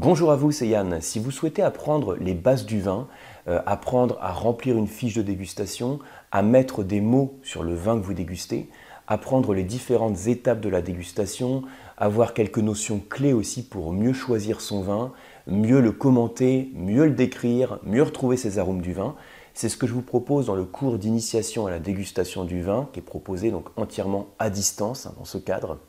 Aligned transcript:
Bonjour 0.00 0.30
à 0.30 0.36
vous, 0.36 0.52
c'est 0.52 0.68
Yann. 0.68 1.00
Si 1.00 1.18
vous 1.18 1.32
souhaitez 1.32 1.60
apprendre 1.60 2.14
les 2.14 2.32
bases 2.32 2.64
du 2.64 2.80
vin, 2.80 3.08
euh, 3.48 3.60
apprendre 3.66 4.16
à 4.20 4.30
remplir 4.30 4.78
une 4.78 4.86
fiche 4.86 5.14
de 5.14 5.22
dégustation, 5.22 5.98
à 6.30 6.42
mettre 6.42 6.84
des 6.84 7.00
mots 7.00 7.40
sur 7.42 7.64
le 7.64 7.74
vin 7.74 7.98
que 7.98 8.04
vous 8.04 8.14
dégustez, 8.14 8.68
apprendre 9.08 9.54
les 9.54 9.64
différentes 9.64 10.28
étapes 10.28 10.60
de 10.60 10.68
la 10.68 10.82
dégustation, 10.82 11.64
avoir 11.96 12.32
quelques 12.32 12.60
notions 12.60 13.00
clés 13.00 13.32
aussi 13.32 13.68
pour 13.68 13.92
mieux 13.92 14.12
choisir 14.12 14.60
son 14.60 14.82
vin, 14.82 15.12
mieux 15.48 15.80
le 15.80 15.90
commenter, 15.90 16.70
mieux 16.74 17.06
le 17.06 17.14
décrire, 17.14 17.80
mieux 17.82 18.04
retrouver 18.04 18.36
ses 18.36 18.60
arômes 18.60 18.82
du 18.82 18.92
vin, 18.92 19.16
c'est 19.52 19.68
ce 19.68 19.76
que 19.76 19.88
je 19.88 19.94
vous 19.94 20.02
propose 20.02 20.46
dans 20.46 20.54
le 20.54 20.64
cours 20.64 20.98
d'initiation 20.98 21.66
à 21.66 21.70
la 21.70 21.80
dégustation 21.80 22.44
du 22.44 22.62
vin, 22.62 22.88
qui 22.92 23.00
est 23.00 23.02
proposé 23.02 23.50
donc 23.50 23.66
entièrement 23.76 24.28
à 24.38 24.48
distance 24.48 25.06
hein, 25.06 25.14
dans 25.18 25.24
ce 25.24 25.38
cadre. 25.38 25.80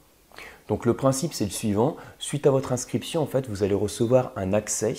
Donc 0.70 0.86
le 0.86 0.94
principe 0.94 1.34
c'est 1.34 1.46
le 1.46 1.52
suivant, 1.52 1.98
suite 2.20 2.46
à 2.48 2.52
votre 2.52 2.72
inscription 2.72 3.22
en 3.22 3.26
fait 3.26 3.50
vous 3.50 3.64
allez 3.64 3.74
recevoir 3.74 4.32
un 4.36 4.54
accès 4.54 4.96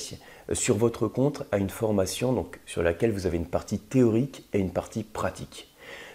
euh, 0.50 0.54
sur 0.54 0.76
votre 0.76 1.06
compte 1.06 1.44
à 1.52 1.58
une 1.58 1.70
formation 1.70 2.46
sur 2.66 2.82
laquelle 2.82 3.12
vous 3.12 3.26
avez 3.26 3.38
une 3.38 3.46
partie 3.46 3.78
théorique 3.78 4.44
et 4.52 4.58
une 4.58 4.72
partie 4.72 5.04
pratique. 5.04 5.68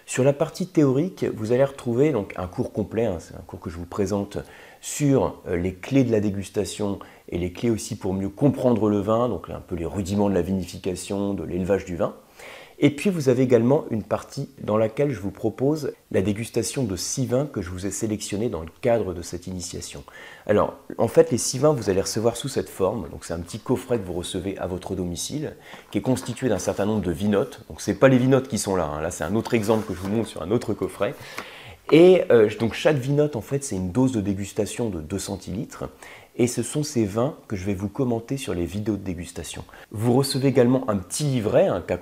Sur 0.04 0.22
la 0.22 0.32
partie 0.32 0.68
théorique, 0.68 1.24
vous 1.34 1.50
allez 1.50 1.64
retrouver 1.64 2.14
un 2.36 2.46
cours 2.46 2.72
complet, 2.72 3.06
hein, 3.06 3.16
c'est 3.18 3.34
un 3.34 3.42
cours 3.44 3.58
que 3.58 3.70
je 3.70 3.76
vous 3.76 3.86
présente 3.86 4.38
sur 4.80 5.40
euh, 5.48 5.56
les 5.56 5.74
clés 5.74 6.04
de 6.04 6.12
la 6.12 6.20
dégustation 6.20 6.98
et 7.30 7.38
les 7.38 7.50
clés 7.50 7.70
aussi 7.70 7.96
pour 7.96 8.12
mieux 8.12 8.28
comprendre 8.28 8.90
le 8.90 9.00
vin, 9.00 9.28
donc 9.28 9.48
un 9.48 9.60
peu 9.60 9.74
les 9.74 9.86
rudiments 9.86 10.28
de 10.28 10.34
la 10.34 10.42
vinification, 10.42 11.32
de 11.32 11.42
l'élevage 11.44 11.86
du 11.86 11.96
vin. 11.96 12.14
Et 12.78 12.90
puis 12.90 13.08
vous 13.08 13.30
avez 13.30 13.42
également 13.42 13.86
une 13.90 14.02
partie 14.02 14.50
dans 14.60 14.76
laquelle 14.76 15.10
je 15.10 15.20
vous 15.20 15.30
propose 15.30 15.92
la 16.10 16.20
dégustation 16.20 16.84
de 16.84 16.94
six 16.94 17.26
vins 17.26 17.46
que 17.46 17.62
je 17.62 17.70
vous 17.70 17.86
ai 17.86 17.90
sélectionnés 17.90 18.50
dans 18.50 18.60
le 18.60 18.68
cadre 18.82 19.14
de 19.14 19.22
cette 19.22 19.46
initiation. 19.46 20.04
Alors 20.46 20.74
en 20.98 21.08
fait 21.08 21.30
les 21.30 21.38
six 21.38 21.58
vins 21.58 21.72
vous 21.72 21.88
allez 21.88 22.02
recevoir 22.02 22.36
sous 22.36 22.48
cette 22.48 22.68
forme, 22.68 23.08
donc 23.08 23.24
c'est 23.24 23.32
un 23.32 23.40
petit 23.40 23.60
coffret 23.60 23.98
que 23.98 24.04
vous 24.04 24.12
recevez 24.12 24.58
à 24.58 24.66
votre 24.66 24.94
domicile 24.94 25.54
qui 25.90 25.98
est 25.98 26.02
constitué 26.02 26.50
d'un 26.50 26.58
certain 26.58 26.84
nombre 26.84 27.02
de 27.02 27.12
vinotes. 27.12 27.62
Donc 27.70 27.80
c'est 27.80 27.94
pas 27.94 28.08
les 28.08 28.18
vinotes 28.18 28.48
qui 28.48 28.58
sont 28.58 28.76
là, 28.76 28.84
hein. 28.84 29.00
là 29.00 29.10
c'est 29.10 29.24
un 29.24 29.34
autre 29.36 29.54
exemple 29.54 29.86
que 29.86 29.94
je 29.94 30.00
vous 30.00 30.10
montre 30.10 30.28
sur 30.28 30.42
un 30.42 30.50
autre 30.50 30.74
coffret. 30.74 31.14
Et 31.92 32.24
euh, 32.30 32.50
donc 32.58 32.74
chaque 32.74 32.96
vinote 32.96 33.36
en 33.36 33.40
fait 33.40 33.64
c'est 33.64 33.76
une 33.76 33.90
dose 33.90 34.12
de 34.12 34.20
dégustation 34.20 34.90
de 34.90 35.00
2 35.00 35.18
centilitres 35.18 35.84
et 36.36 36.46
ce 36.46 36.62
sont 36.62 36.82
ces 36.82 37.04
vins 37.04 37.36
que 37.48 37.56
je 37.56 37.64
vais 37.64 37.74
vous 37.74 37.88
commenter 37.88 38.36
sur 38.36 38.54
les 38.54 38.66
vidéos 38.66 38.96
de 38.96 39.02
dégustation. 39.02 39.64
Vous 39.90 40.12
recevez 40.12 40.48
également 40.48 40.88
un 40.88 40.96
petit 40.96 41.24
livret 41.24 41.66
hein, 41.66 41.82
qui 41.86 41.94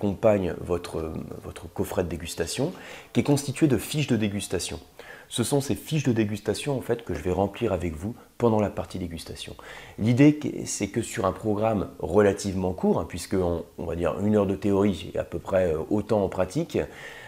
votre 0.60 1.72
coffret 1.72 2.04
de 2.04 2.08
dégustation, 2.08 2.72
qui 3.12 3.20
est 3.20 3.24
constitué 3.24 3.68
de 3.68 3.78
fiches 3.78 4.08
de 4.08 4.16
dégustation. 4.16 4.80
Ce 5.28 5.42
sont 5.42 5.60
ces 5.60 5.74
fiches 5.74 6.05
de 6.05 6.12
dégustation 6.12 6.77
en 6.77 6.80
fait 6.80 7.05
que 7.05 7.14
je 7.14 7.20
vais 7.20 7.32
remplir 7.32 7.72
avec 7.72 7.96
vous 7.96 8.14
pendant 8.38 8.60
la 8.60 8.70
partie 8.70 8.98
dégustation. 8.98 9.56
L'idée 9.98 10.38
c'est 10.66 10.88
que 10.88 11.02
sur 11.02 11.27
un 11.27 11.32
programme 11.32 11.88
relativement 11.98 12.72
court, 12.72 13.00
hein, 13.00 13.06
puisque 13.08 13.34
on, 13.34 13.84
va 13.84 13.96
dire 13.96 14.14
une 14.20 14.36
heure 14.36 14.46
de 14.46 14.56
théorie 14.56 15.10
et 15.14 15.18
à 15.18 15.24
peu 15.24 15.38
près 15.38 15.72
euh, 15.72 15.78
autant 15.90 16.22
en 16.22 16.28
pratique, 16.28 16.78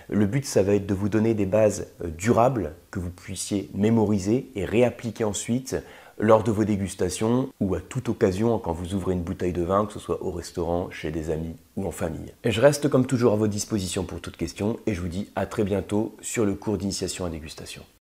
le 0.08 0.26
but 0.26 0.44
ça 0.44 0.62
va 0.62 0.74
être 0.74 0.86
de 0.86 0.94
vous 0.94 1.08
donner 1.08 1.34
des 1.34 1.46
bases 1.46 1.88
euh, 2.04 2.08
durables 2.08 2.74
que 2.90 3.00
vous 3.00 3.10
puissiez 3.10 3.70
mémoriser 3.74 4.50
et 4.54 4.64
réappliquer 4.64 5.24
ensuite 5.24 5.76
lors 6.18 6.42
de 6.42 6.50
vos 6.50 6.64
dégustations 6.64 7.48
ou 7.60 7.74
à 7.74 7.80
toute 7.80 8.08
occasion 8.08 8.58
quand 8.58 8.72
vous 8.72 8.94
ouvrez 8.94 9.14
une 9.14 9.22
bouteille 9.22 9.52
de 9.52 9.62
vin, 9.62 9.86
que 9.86 9.92
ce 9.92 9.98
soit 9.98 10.22
au 10.22 10.30
restaurant, 10.30 10.90
chez 10.90 11.10
des 11.10 11.30
amis 11.30 11.56
ou 11.76 11.86
en 11.86 11.90
famille. 11.90 12.32
Je 12.44 12.60
reste 12.60 12.88
comme 12.88 13.06
toujours 13.06 13.32
à 13.32 13.36
votre 13.36 13.52
disposition 13.52 14.04
pour 14.04 14.20
toute 14.20 14.36
question 14.36 14.78
et 14.86 14.94
je 14.94 15.00
vous 15.00 15.08
dis 15.08 15.30
à 15.36 15.46
très 15.46 15.64
bientôt 15.64 16.16
sur 16.20 16.44
le 16.44 16.54
cours 16.54 16.78
d'initiation 16.78 17.24
à 17.24 17.30
dégustation. 17.30 17.82